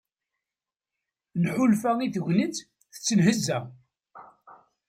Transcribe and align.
Nḥulfa 1.43 1.91
i 2.05 2.07
tegnit 2.15 2.55
tettenhezza. 2.93 3.57